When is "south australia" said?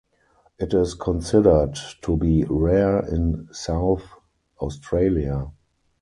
3.51-5.51